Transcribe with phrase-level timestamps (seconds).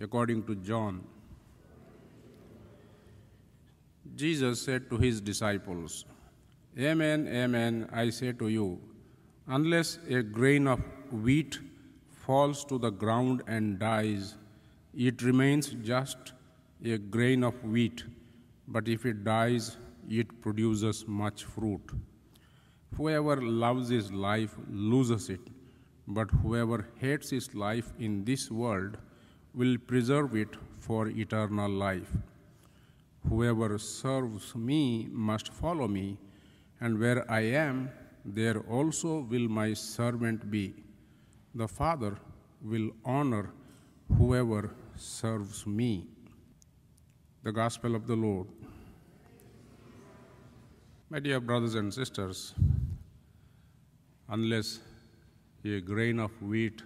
[0.00, 1.04] according to John.
[4.14, 6.04] Jesus said to his disciples,
[6.78, 8.80] Amen, amen, I say to you,
[9.46, 10.80] unless a grain of
[11.10, 11.58] wheat
[12.10, 14.36] falls to the ground and dies,
[14.94, 16.32] it remains just
[16.84, 18.04] a grain of wheat,
[18.68, 19.76] but if it dies,
[20.08, 21.90] it produces much fruit.
[22.96, 25.40] Whoever loves his life loses it,
[26.06, 28.96] but whoever hates his life in this world
[29.54, 32.10] will preserve it for eternal life.
[33.28, 36.16] Whoever serves me must follow me,
[36.80, 37.90] and where I am,
[38.24, 40.74] there also will my servant be.
[41.54, 42.16] The Father
[42.62, 43.50] will honor
[44.16, 46.06] whoever serves me.
[47.42, 48.46] The Gospel of the Lord.
[51.10, 52.54] My dear brothers and sisters,
[54.28, 54.80] unless
[55.64, 56.82] a grain of wheat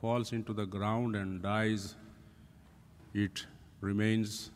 [0.00, 1.94] falls into the ground and dies,
[3.14, 3.46] it
[3.80, 4.50] remains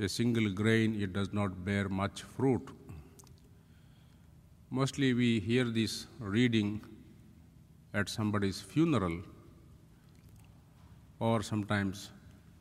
[0.00, 2.68] a single grain, it does not bear much fruit.
[4.70, 6.80] Mostly we hear this reading
[7.92, 9.20] at somebody's funeral
[11.20, 12.10] or sometimes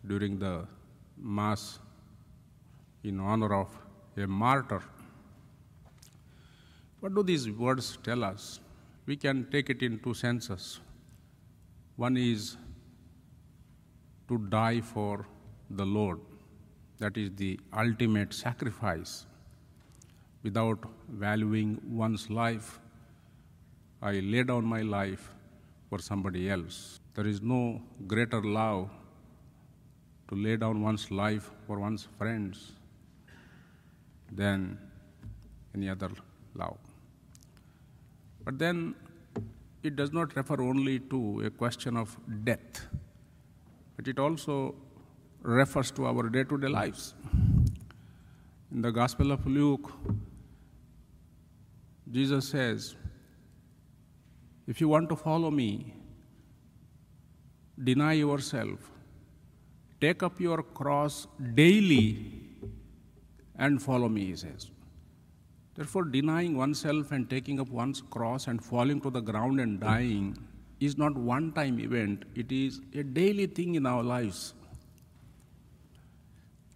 [0.05, 0.67] during the
[1.17, 1.79] Mass
[3.03, 3.69] in honor of
[4.17, 4.81] a martyr.
[6.99, 8.59] What do these words tell us?
[9.05, 10.79] We can take it in two senses.
[11.95, 12.57] One is
[14.27, 15.27] to die for
[15.69, 16.19] the Lord,
[16.97, 19.25] that is the ultimate sacrifice.
[20.41, 22.79] Without valuing one's life,
[24.01, 25.29] I lay down my life
[25.89, 26.99] for somebody else.
[27.13, 28.89] There is no greater love
[30.29, 32.71] to lay down one's life for one's friends
[34.31, 34.79] than
[35.75, 36.09] any other
[36.55, 36.77] love.
[38.43, 38.95] But then
[39.83, 42.87] it does not refer only to a question of death,
[43.95, 44.75] but it also
[45.41, 47.13] refers to our day to day lives.
[48.71, 49.91] In the Gospel of Luke,
[52.09, 52.95] Jesus says,
[54.67, 55.93] If you want to follow me,
[57.83, 58.79] deny yourself,
[59.99, 62.31] take up your cross daily,
[63.57, 64.69] and follow me, he says.
[65.75, 70.37] Therefore, denying oneself and taking up one's cross and falling to the ground and dying
[70.79, 74.53] is not one time event, it is a daily thing in our lives.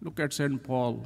[0.00, 0.62] Look at St.
[0.62, 1.04] Paul,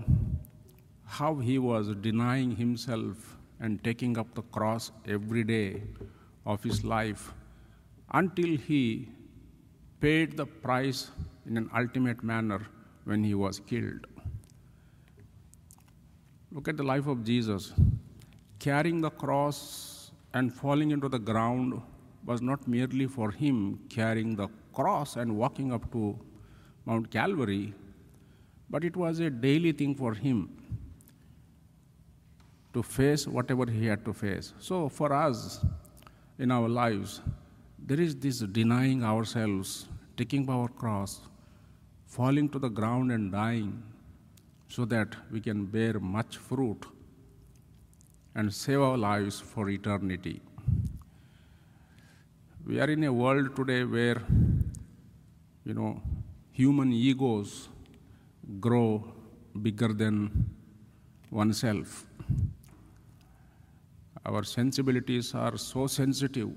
[1.04, 5.82] how he was denying himself and taking up the cross every day
[6.46, 7.32] of his life
[8.12, 9.08] until he
[10.00, 11.10] paid the price
[11.46, 12.66] in an ultimate manner
[13.04, 14.06] when he was killed.
[16.54, 17.72] Look at the life of Jesus.
[18.58, 21.80] Carrying the cross and falling into the ground
[22.26, 26.18] was not merely for him carrying the cross and walking up to
[26.84, 27.72] Mount Calvary,
[28.68, 30.50] but it was a daily thing for him
[32.74, 34.52] to face whatever he had to face.
[34.58, 35.64] So, for us
[36.38, 37.22] in our lives,
[37.78, 41.22] there is this denying ourselves, taking our cross,
[42.06, 43.82] falling to the ground and dying
[44.74, 46.84] so that we can bear much fruit
[48.34, 50.40] and save our lives for eternity.
[52.66, 54.22] We are in a world today where,
[55.66, 56.00] you know,
[56.52, 57.68] human egos
[58.60, 59.12] grow
[59.60, 60.48] bigger than
[61.30, 62.06] oneself.
[64.24, 66.50] Our sensibilities are so sensitive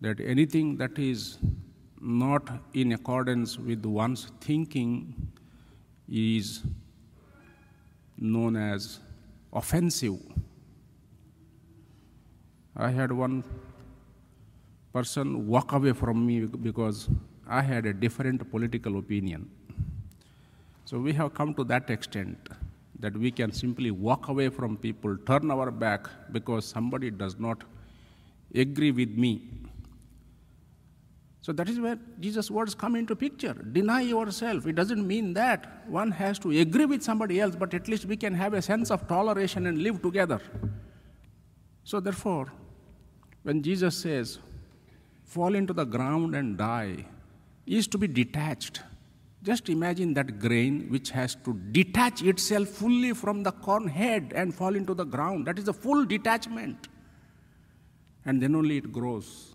[0.00, 1.38] that anything that is
[2.00, 5.30] not in accordance with one's thinking
[6.08, 6.62] is
[8.20, 9.00] known as
[9.52, 10.18] offensive.
[12.76, 13.42] I had one
[14.92, 17.08] person walk away from me because
[17.48, 19.50] I had a different political opinion.
[20.84, 22.48] So we have come to that extent
[22.98, 27.62] that we can simply walk away from people, turn our back because somebody does not
[28.54, 29.42] agree with me.
[31.50, 33.54] So that is where Jesus' words come into picture.
[33.54, 34.68] Deny yourself.
[34.68, 38.16] It doesn't mean that one has to agree with somebody else, but at least we
[38.16, 40.40] can have a sense of toleration and live together.
[41.82, 42.52] So therefore,
[43.42, 44.38] when Jesus says,
[45.24, 47.04] fall into the ground and die,
[47.66, 48.82] is to be detached,
[49.42, 54.54] Just imagine that grain which has to detach itself fully from the corn head and
[54.54, 55.46] fall into the ground.
[55.46, 56.88] That is a full detachment.
[58.26, 59.49] And then only it grows.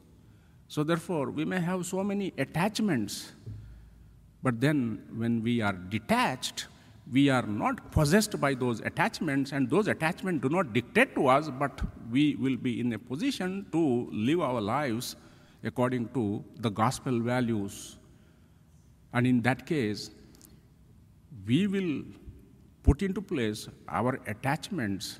[0.68, 3.32] So, therefore, we may have so many attachments,
[4.42, 6.68] but then when we are detached,
[7.12, 11.50] we are not possessed by those attachments, and those attachments do not dictate to us,
[11.50, 11.82] but
[12.12, 15.16] we will be in a position to live our lives
[15.64, 17.98] according to the gospel values.
[19.14, 20.10] And in that case,
[21.46, 22.04] we will
[22.84, 25.20] put into place our attachments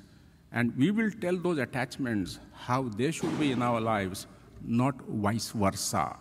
[0.52, 4.26] and we will tell those attachments how they should be in our lives,
[4.62, 6.16] not vice versa.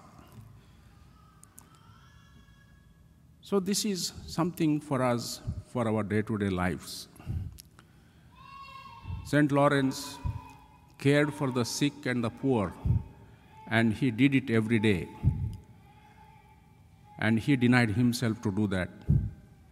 [3.42, 7.08] So, this is something for us for our day to day lives.
[9.26, 9.52] St.
[9.52, 10.18] Lawrence
[10.98, 12.74] cared for the sick and the poor,
[13.70, 15.08] and he did it every day.
[17.20, 18.90] And he denied himself to do that.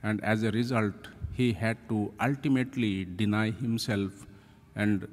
[0.03, 4.25] And as a result, he had to ultimately deny himself
[4.75, 5.07] and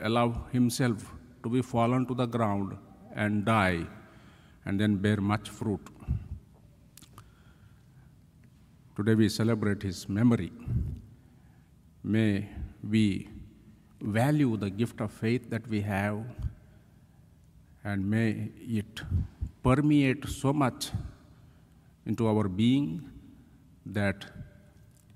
[0.00, 1.12] allow himself
[1.42, 2.76] to be fallen to the ground
[3.14, 3.86] and die,
[4.64, 5.80] and then bear much fruit.
[8.96, 10.52] Today we celebrate his memory.
[12.04, 12.48] May
[12.88, 13.28] we
[14.00, 16.24] value the gift of faith that we have,
[17.84, 19.00] and may it
[19.62, 20.90] permeate so much
[22.06, 23.10] into our being
[23.86, 24.24] that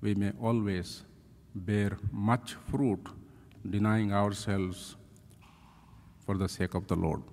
[0.01, 1.03] we may always
[1.53, 2.99] bear much fruit,
[3.69, 4.95] denying ourselves
[6.27, 7.23] for the sake of the Lord.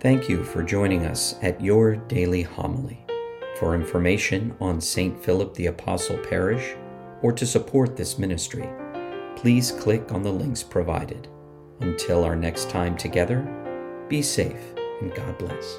[0.00, 2.98] Thank you for joining us at your daily homily.
[3.60, 5.16] For information on St.
[5.24, 6.74] Philip the Apostle Parish
[7.22, 8.68] or to support this ministry,
[9.36, 11.28] please click on the links provided.
[11.78, 13.42] Until our next time together,
[14.08, 15.78] be safe and God bless.